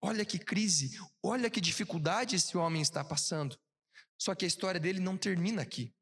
[0.00, 3.58] Olha que crise, olha que dificuldade esse homem está passando.
[4.18, 5.94] Só que a história dele não termina aqui.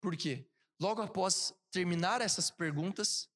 [0.00, 0.46] Por quê?
[0.80, 3.28] Logo após terminar essas perguntas,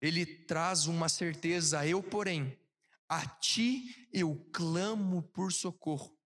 [0.00, 2.58] ele traz uma certeza: eu, porém,
[3.08, 6.16] a ti eu clamo por socorro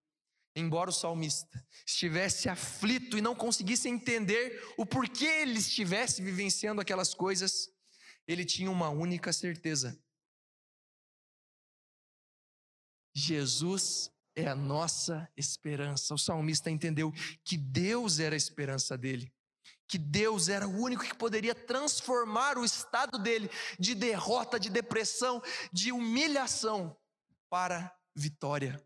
[0.54, 7.14] embora o salmista estivesse aflito e não conseguisse entender o porquê ele estivesse vivenciando aquelas
[7.14, 7.68] coisas,
[8.26, 9.98] ele tinha uma única certeza:
[13.14, 16.14] Jesus é a nossa esperança.
[16.14, 17.12] O salmista entendeu
[17.44, 19.32] que Deus era a esperança dele,
[19.90, 25.42] que Deus era o único que poderia transformar o estado dele de derrota, de depressão,
[25.72, 26.96] de humilhação
[27.48, 28.80] para vitória.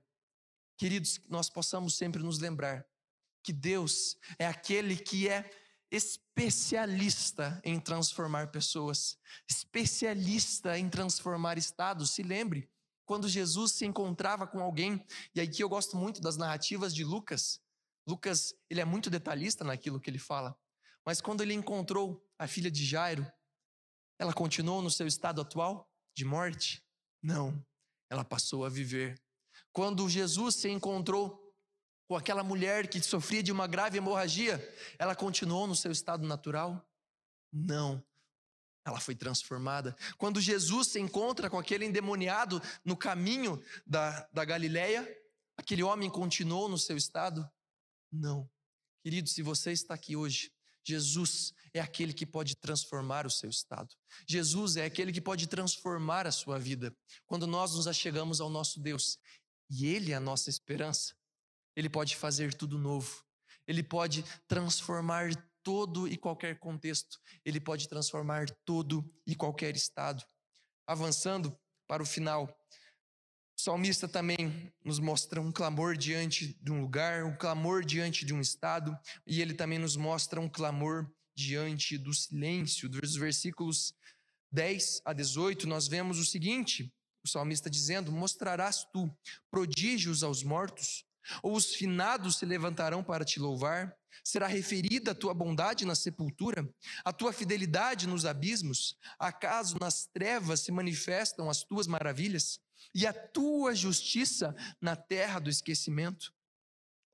[0.78, 2.86] Queridos, nós possamos sempre nos lembrar
[3.42, 5.50] que Deus é aquele que é
[5.90, 12.12] especialista em transformar pessoas, especialista em transformar estados.
[12.12, 12.66] Se lembre,
[13.04, 17.60] quando Jesus se encontrava com alguém, e aqui eu gosto muito das narrativas de Lucas.
[18.06, 20.58] Lucas, ele é muito detalhista naquilo que ele fala.
[21.04, 23.26] Mas quando ele encontrou a filha de Jairo,
[24.18, 26.82] ela continuou no seu estado atual de morte?
[27.22, 27.64] Não.
[28.10, 29.20] Ela passou a viver
[29.74, 31.52] quando Jesus se encontrou
[32.06, 34.56] com aquela mulher que sofria de uma grave hemorragia,
[34.98, 36.88] ela continuou no seu estado natural?
[37.52, 38.02] Não.
[38.86, 39.96] Ela foi transformada.
[40.16, 45.04] Quando Jesus se encontra com aquele endemoniado no caminho da, da Galileia,
[45.56, 47.50] aquele homem continuou no seu estado?
[48.12, 48.48] Não.
[49.02, 50.52] Querido, se você está aqui hoje,
[50.84, 53.94] Jesus é aquele que pode transformar o seu estado.
[54.28, 56.94] Jesus é aquele que pode transformar a sua vida.
[57.26, 59.18] Quando nós nos achegamos ao nosso Deus,
[59.70, 61.14] e Ele é a nossa esperança.
[61.74, 63.24] Ele pode fazer tudo novo.
[63.66, 65.30] Ele pode transformar
[65.62, 67.18] todo e qualquer contexto.
[67.44, 70.22] Ele pode transformar todo e qualquer estado.
[70.86, 72.48] Avançando para o final,
[73.64, 78.40] salmista também nos mostra um clamor diante de um lugar, um clamor diante de um
[78.40, 78.96] estado,
[79.26, 82.90] e ele também nos mostra um clamor diante do silêncio.
[82.90, 83.94] Dos versículos
[84.52, 86.92] 10 a 18, nós vemos o seguinte:
[87.24, 89.10] o salmista dizendo: Mostrarás tu
[89.50, 91.06] prodígios aos mortos?
[91.42, 93.96] Ou os finados se levantarão para te louvar?
[94.22, 96.68] Será referida a tua bondade na sepultura,
[97.02, 98.94] a tua fidelidade nos abismos?
[99.18, 102.60] Acaso nas trevas se manifestam as tuas maravilhas
[102.94, 106.34] e a tua justiça na terra do esquecimento?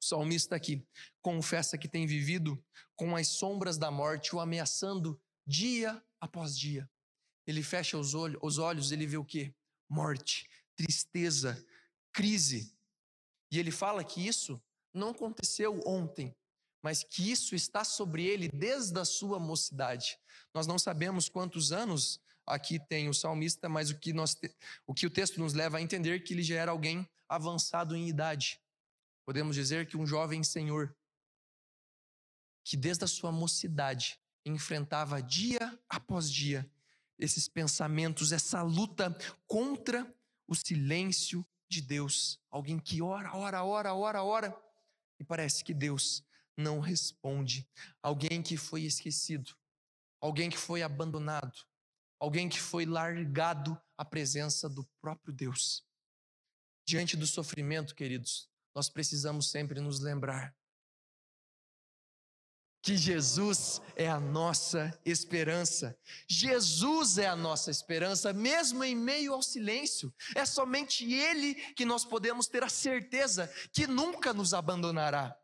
[0.03, 0.87] O salmista aqui
[1.20, 2.62] confessa que tem vivido
[2.96, 6.88] com as sombras da morte o ameaçando dia após dia.
[7.46, 9.55] Ele fecha os olhos, os olhos ele vê o quê?
[9.90, 11.62] morte, tristeza,
[12.12, 12.73] crise.
[13.51, 14.62] E ele fala que isso
[14.94, 16.35] não aconteceu ontem,
[16.81, 20.16] mas que isso está sobre ele desde a sua mocidade.
[20.55, 22.20] Nós não sabemos quantos anos
[22.51, 24.37] aqui tem o salmista, mas o que, nós,
[24.87, 27.97] o que o texto nos leva a entender é que ele já era alguém avançado
[27.97, 28.61] em idade.
[29.25, 30.95] Podemos dizer que um jovem senhor,
[32.65, 36.69] que desde a sua mocidade enfrentava dia após dia
[37.19, 40.13] esses pensamentos, essa luta contra
[40.49, 42.41] o silêncio de Deus.
[42.51, 44.63] Alguém que ora, ora, ora, ora, ora,
[45.19, 46.25] e parece que Deus
[46.57, 47.69] não responde.
[48.03, 49.55] Alguém que foi esquecido,
[50.21, 51.69] alguém que foi abandonado,
[52.20, 55.85] alguém que foi largado à presença do próprio Deus.
[56.87, 60.54] Diante do sofrimento, queridos, nós precisamos sempre nos lembrar
[62.83, 65.98] que Jesus é a nossa esperança.
[66.26, 70.12] Jesus é a nossa esperança, mesmo em meio ao silêncio.
[70.35, 75.37] É somente Ele que nós podemos ter a certeza que nunca nos abandonará.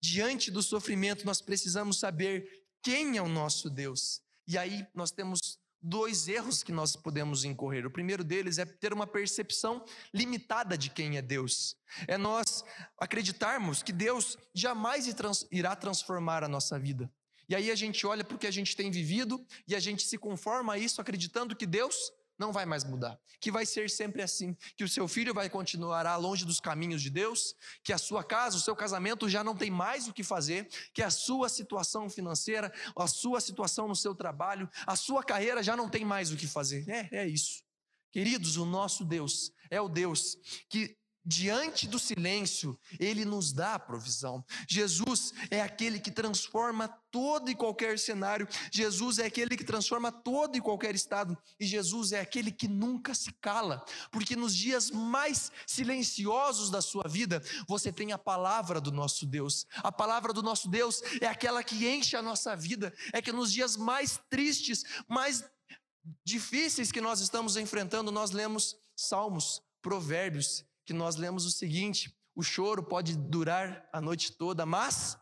[0.00, 4.20] diante do sofrimento, nós precisamos saber quem é o nosso Deus.
[4.46, 7.86] E aí nós temos dois erros que nós podemos incorrer.
[7.86, 11.76] O primeiro deles é ter uma percepção limitada de quem é Deus.
[12.08, 12.64] É nós
[12.98, 15.06] acreditarmos que Deus jamais
[15.52, 17.12] irá transformar a nossa vida.
[17.46, 20.02] E aí a gente olha para o que a gente tem vivido e a gente
[20.04, 21.94] se conforma a isso acreditando que Deus
[22.38, 26.16] não vai mais mudar, que vai ser sempre assim, que o seu filho vai continuar
[26.16, 29.70] longe dos caminhos de Deus, que a sua casa, o seu casamento já não tem
[29.70, 34.68] mais o que fazer, que a sua situação financeira, a sua situação no seu trabalho,
[34.86, 36.88] a sua carreira já não tem mais o que fazer.
[36.88, 37.62] É, é isso.
[38.12, 40.36] Queridos, o nosso Deus é o Deus
[40.68, 44.44] que diante do silêncio, ele nos dá a provisão.
[44.68, 50.56] Jesus é aquele que transforma todo e qualquer cenário, Jesus é aquele que transforma todo
[50.56, 55.50] e qualquer estado, e Jesus é aquele que nunca se cala, porque nos dias mais
[55.66, 59.66] silenciosos da sua vida, você tem a palavra do nosso Deus.
[59.76, 63.52] A palavra do nosso Deus é aquela que enche a nossa vida, é que nos
[63.52, 65.44] dias mais tristes, mais
[66.24, 72.42] difíceis que nós estamos enfrentando, nós lemos salmos, provérbios que nós lemos o seguinte: o
[72.42, 75.16] choro pode durar a noite toda, mas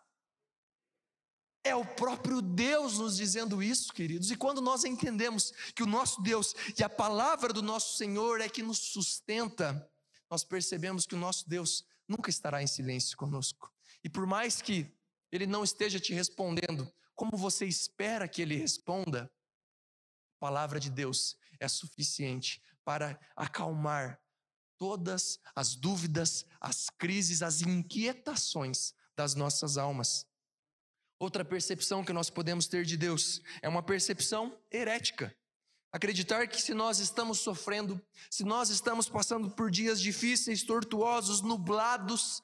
[1.64, 4.30] é o próprio Deus nos dizendo isso, queridos.
[4.30, 8.48] E quando nós entendemos que o nosso Deus e a palavra do nosso Senhor é
[8.48, 9.88] que nos sustenta,
[10.28, 13.72] nós percebemos que o nosso Deus nunca estará em silêncio conosco.
[14.02, 14.92] E por mais que
[15.30, 19.30] ele não esteja te respondendo como você espera que ele responda,
[20.36, 24.20] a palavra de Deus é suficiente para acalmar
[24.82, 30.26] todas as dúvidas, as crises, as inquietações das nossas almas.
[31.20, 35.32] Outra percepção que nós podemos ter de Deus é uma percepção herética.
[35.92, 42.42] Acreditar que se nós estamos sofrendo, se nós estamos passando por dias difíceis, tortuosos, nublados,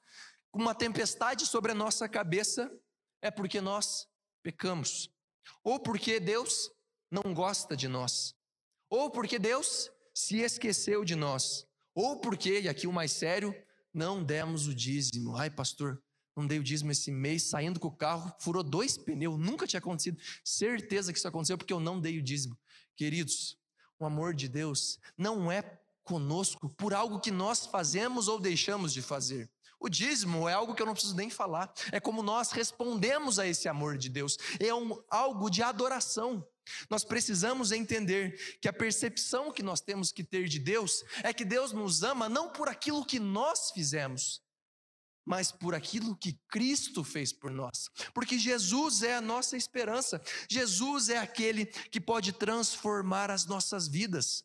[0.52, 2.70] com uma tempestade sobre a nossa cabeça,
[3.20, 4.06] é porque nós
[4.44, 5.10] pecamos,
[5.64, 6.70] ou porque Deus
[7.10, 8.32] não gosta de nós,
[8.88, 11.67] ou porque Deus se esqueceu de nós,
[12.00, 13.52] ou porque, e aqui o mais sério,
[13.92, 15.36] não demos o dízimo.
[15.36, 16.00] Ai, pastor,
[16.36, 19.80] não dei o dízimo esse mês, saindo com o carro, furou dois pneus, nunca tinha
[19.80, 20.16] acontecido.
[20.44, 22.56] Certeza que isso aconteceu porque eu não dei o dízimo.
[22.94, 23.58] Queridos,
[23.98, 25.60] o amor de Deus não é
[26.04, 29.50] conosco por algo que nós fazemos ou deixamos de fazer.
[29.80, 31.72] O dízimo é algo que eu não preciso nem falar.
[31.90, 34.38] É como nós respondemos a esse amor de Deus.
[34.60, 36.46] É um, algo de adoração.
[36.88, 41.44] Nós precisamos entender que a percepção que nós temos que ter de Deus é que
[41.44, 44.42] Deus nos ama não por aquilo que nós fizemos,
[45.24, 47.90] mas por aquilo que Cristo fez por nós.
[48.14, 54.42] Porque Jesus é a nossa esperança, Jesus é aquele que pode transformar as nossas vidas.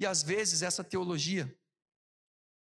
[0.00, 1.54] E às vezes essa teologia,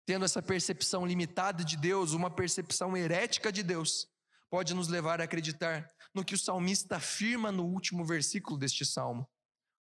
[0.06, 4.08] tendo essa percepção limitada de Deus, uma percepção herética de Deus,
[4.48, 9.28] pode nos levar a acreditar no que o salmista afirma no último versículo deste salmo: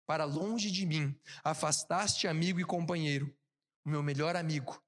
[0.06, 3.34] Para longe de mim afastaste amigo e companheiro,
[3.84, 4.82] o meu melhor amigo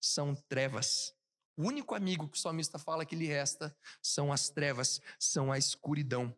[0.00, 1.14] são trevas.
[1.56, 5.58] O único amigo que o salmista fala que lhe resta são as trevas, são a
[5.58, 6.36] escuridão.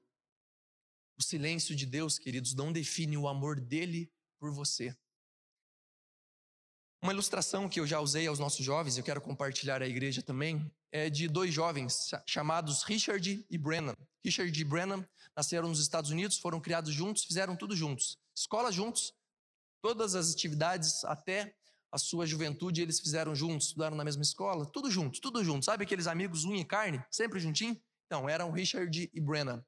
[1.19, 4.97] O silêncio de Deus, queridos, não define o amor dele por você.
[7.01, 10.69] Uma ilustração que eu já usei aos nossos jovens, eu quero compartilhar à igreja também,
[10.91, 13.95] é de dois jovens chamados Richard e Brennan.
[14.25, 15.07] Richard e Brennan
[15.37, 18.19] nasceram nos Estados Unidos, foram criados juntos, fizeram tudo juntos.
[18.37, 19.15] Escola juntos,
[19.81, 21.55] todas as atividades até
[21.93, 25.65] a sua juventude eles fizeram juntos, estudaram na mesma escola, tudo junto, tudo junto.
[25.65, 27.81] Sabe aqueles amigos unha e carne, sempre juntinho?
[28.07, 29.65] Então, eram Richard e Brennan.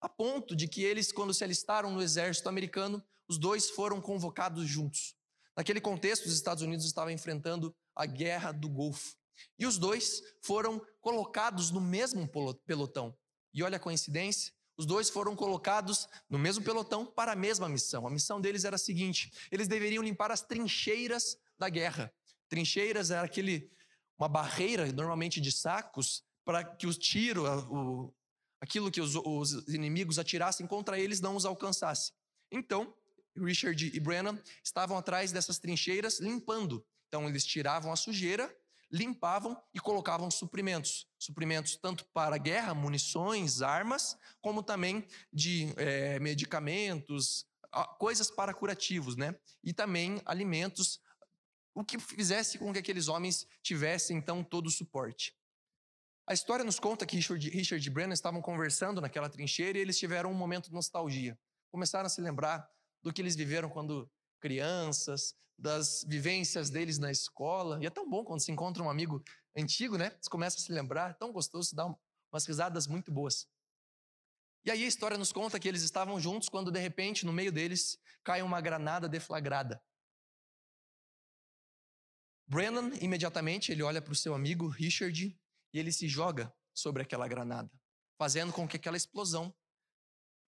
[0.00, 4.66] A ponto de que eles, quando se alistaram no exército americano, os dois foram convocados
[4.66, 5.14] juntos.
[5.56, 9.14] Naquele contexto, os Estados Unidos estavam enfrentando a guerra do Golfo.
[9.58, 12.28] E os dois foram colocados no mesmo
[12.66, 13.16] pelotão.
[13.52, 18.06] E olha a coincidência, os dois foram colocados no mesmo pelotão para a mesma missão.
[18.06, 22.12] A missão deles era a seguinte: eles deveriam limpar as trincheiras da guerra.
[22.48, 23.70] Trincheiras era aquele
[24.18, 27.44] uma barreira, normalmente de sacos, para que os tiros,
[28.60, 32.12] aquilo que os, os inimigos atirassem contra eles não os alcançasse.
[32.50, 32.94] Então,
[33.36, 36.84] Richard e Brennan estavam atrás dessas trincheiras limpando.
[37.08, 38.54] Então eles tiravam a sujeira,
[38.90, 41.06] limpavam e colocavam suprimentos.
[41.18, 47.46] Suprimentos tanto para guerra, munições, armas, como também de é, medicamentos,
[47.98, 49.34] coisas para curativos, né?
[49.64, 51.00] E também alimentos,
[51.74, 55.34] o que fizesse com que aqueles homens tivessem então todo o suporte.
[56.26, 59.98] A história nos conta que Richard, Richard e Brennan estavam conversando naquela trincheira e eles
[59.98, 61.38] tiveram um momento de nostalgia.
[61.70, 62.68] Começaram a se lembrar
[63.02, 67.78] do que eles viveram quando crianças, das vivências deles na escola.
[67.82, 69.22] E é tão bom quando se encontra um amigo
[69.56, 70.10] antigo, né?
[70.20, 71.86] Você começa a se lembrar, é tão gostoso, dá
[72.32, 73.46] umas risadas muito boas.
[74.64, 77.50] E aí a história nos conta que eles estavam juntos quando de repente no meio
[77.50, 79.82] deles cai uma granada deflagrada.
[82.46, 85.36] Brennan imediatamente ele olha para o seu amigo Richard
[85.72, 87.70] e ele se joga sobre aquela granada,
[88.18, 89.54] fazendo com que aquela explosão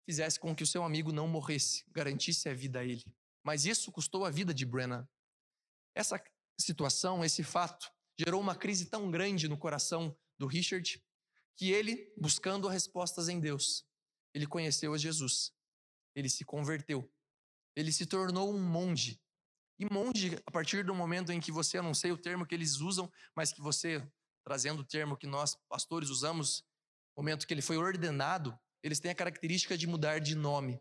[0.06, 3.04] fizesse com que o seu amigo não morresse, garantisse a vida a ele.
[3.44, 5.06] Mas isso custou a vida de Brennan.
[5.94, 6.22] Essa
[6.58, 11.02] situação, esse fato, gerou uma crise tão grande no coração do Richard
[11.56, 13.84] que ele, buscando respostas em Deus,
[14.34, 15.52] ele conheceu a Jesus.
[16.14, 17.10] Ele se converteu.
[17.74, 19.20] Ele se tornou um monge.
[19.78, 22.54] E monge, a partir do momento em que você, eu não sei o termo que
[22.54, 24.06] eles usam, mas que você,
[24.44, 26.64] trazendo o termo que nós pastores usamos,
[27.16, 30.80] momento que ele foi ordenado, eles têm a característica de mudar de nome.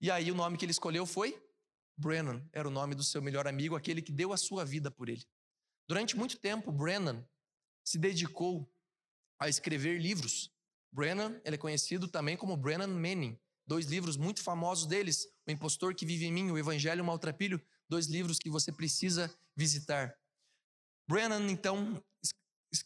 [0.00, 1.36] E aí o nome que ele escolheu foi
[1.96, 5.08] Brennan, era o nome do seu melhor amigo, aquele que deu a sua vida por
[5.08, 5.26] ele.
[5.88, 7.28] Durante muito tempo, Brennan
[7.84, 8.72] se dedicou
[9.40, 10.54] a escrever livros.
[10.92, 13.36] Brennan, ele é conhecido também como Brennan Manning.
[13.66, 18.06] Dois livros muito famosos deles, O Impostor que Vive em Mim, O Evangelho Maltrapilho, dois
[18.06, 20.16] livros que você precisa visitar.
[21.08, 22.00] Brennan, então,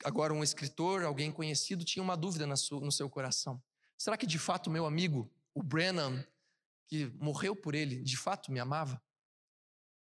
[0.02, 3.62] agora um escritor, alguém conhecido, tinha uma dúvida no seu coração.
[4.04, 6.22] Será que de fato meu amigo, o Brennan,
[6.86, 9.02] que morreu por ele, de fato me amava?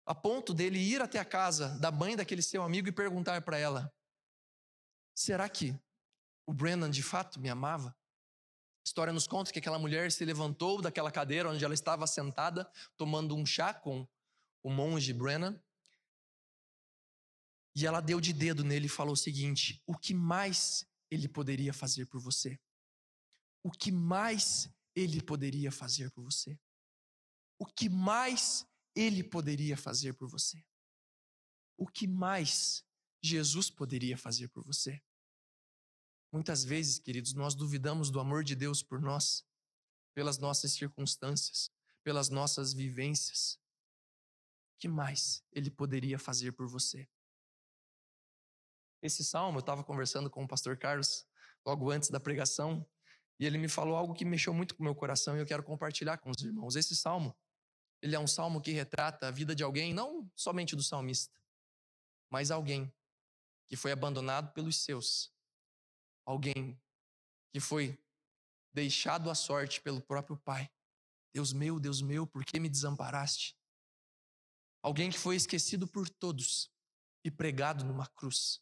[0.05, 3.57] A ponto dele ir até a casa da mãe daquele seu amigo e perguntar para
[3.57, 3.95] ela:
[5.15, 5.73] será que
[6.45, 7.91] o Brennan de fato me amava?
[7.91, 12.69] A história nos conta que aquela mulher se levantou daquela cadeira onde ela estava sentada,
[12.97, 14.05] tomando um chá com
[14.61, 15.57] o monge Brennan.
[17.73, 21.73] E ela deu de dedo nele e falou o seguinte: O que mais ele poderia
[21.73, 22.59] fazer por você?
[23.63, 26.59] O que mais ele poderia fazer por você?
[27.57, 30.63] O que mais ele poderia fazer por você?
[31.77, 32.85] O que mais
[33.23, 35.01] Jesus poderia fazer por você?
[36.31, 39.45] Muitas vezes, queridos, nós duvidamos do amor de Deus por nós,
[40.13, 41.71] pelas nossas circunstâncias,
[42.03, 43.59] pelas nossas vivências.
[44.75, 47.07] O que mais Ele poderia fazer por você?
[49.01, 51.25] Esse salmo, eu estava conversando com o pastor Carlos
[51.65, 52.85] logo antes da pregação,
[53.43, 55.61] e ele me falou algo que mexeu muito com o meu coração e eu quero
[55.61, 56.77] compartilhar com os irmãos.
[56.77, 57.35] Esse salmo,
[58.01, 61.37] ele é um salmo que retrata a vida de alguém, não somente do salmista,
[62.31, 62.89] mas alguém
[63.67, 65.29] que foi abandonado pelos seus,
[66.25, 66.81] alguém
[67.51, 68.01] que foi
[68.73, 70.71] deixado à sorte pelo próprio Pai.
[71.33, 73.57] Deus meu, Deus meu, por que me desamparaste?
[74.81, 76.71] Alguém que foi esquecido por todos
[77.25, 78.61] e pregado numa cruz.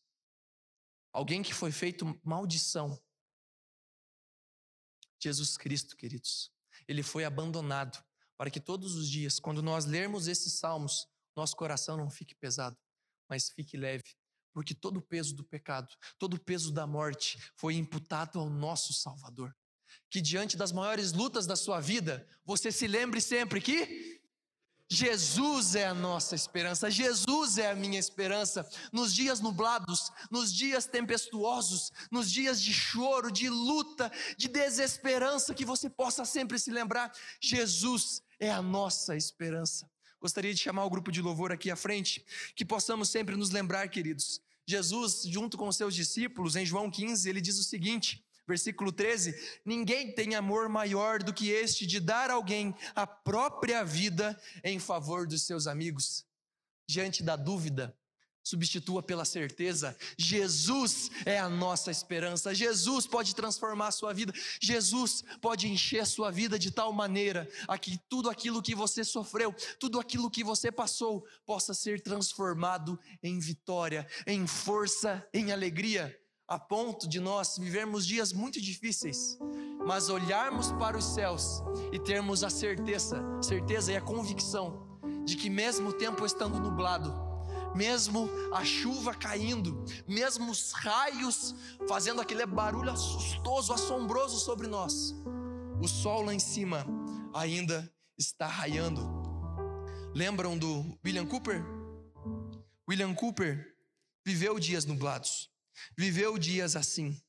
[1.13, 2.99] Alguém que foi feito maldição.
[5.21, 6.51] Jesus Cristo, queridos.
[6.87, 8.03] Ele foi abandonado
[8.37, 12.77] para que todos os dias, quando nós lermos esses salmos, nosso coração não fique pesado,
[13.29, 14.15] mas fique leve,
[14.53, 18.93] porque todo o peso do pecado, todo o peso da morte foi imputado ao nosso
[18.93, 19.55] Salvador.
[20.09, 24.20] Que diante das maiores lutas da sua vida, você se lembre sempre que
[24.93, 28.69] Jesus é a nossa esperança, Jesus é a minha esperança.
[28.91, 35.63] Nos dias nublados, nos dias tempestuosos, nos dias de choro, de luta, de desesperança, que
[35.63, 39.89] você possa sempre se lembrar: Jesus é a nossa esperança.
[40.19, 43.87] Gostaria de chamar o grupo de louvor aqui à frente, que possamos sempre nos lembrar,
[43.87, 44.41] queridos.
[44.67, 49.33] Jesus, junto com os seus discípulos, em João 15, ele diz o seguinte: versículo 13:
[49.65, 55.27] Ninguém tem amor maior do que este de dar alguém a própria vida em favor
[55.27, 56.25] dos seus amigos.
[56.87, 57.95] Diante da dúvida,
[58.43, 59.95] substitua pela certeza.
[60.17, 62.53] Jesus é a nossa esperança.
[62.53, 64.33] Jesus pode transformar a sua vida.
[64.59, 69.03] Jesus pode encher a sua vida de tal maneira a que tudo aquilo que você
[69.03, 76.17] sofreu, tudo aquilo que você passou, possa ser transformado em vitória, em força, em alegria,
[76.51, 79.39] a ponto de nós vivermos dias muito difíceis,
[79.87, 85.49] mas olharmos para os céus e termos a certeza, certeza e a convicção de que
[85.49, 87.15] mesmo o tempo estando nublado,
[87.73, 91.55] mesmo a chuva caindo, mesmo os raios
[91.87, 95.15] fazendo aquele barulho assustoso, assombroso sobre nós,
[95.81, 96.85] o sol lá em cima
[97.33, 99.09] ainda está raiando.
[100.13, 101.63] Lembram do William Cooper?
[102.89, 103.73] William Cooper
[104.25, 105.49] viveu dias nublados,
[105.97, 107.21] viveu dias assim,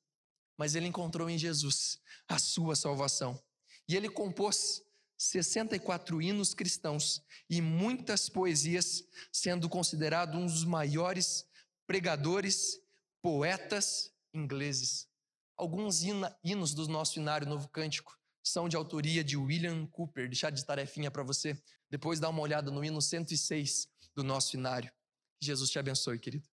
[0.59, 3.41] mas ele encontrou em Jesus a sua salvação.
[3.89, 4.83] E ele compôs
[5.19, 11.47] 64 hinos cristãos e muitas poesias, sendo considerado um dos maiores
[11.87, 12.81] pregadores,
[13.23, 15.09] poetas ingleses.
[15.57, 20.29] Alguns hinos do nosso inário Novo Cântico são de autoria de William Cooper.
[20.29, 21.57] Deixar de tarefinha para você.
[21.89, 24.91] Depois dá uma olhada no hino 106 do nosso inário.
[25.41, 26.52] Jesus te abençoe, querido.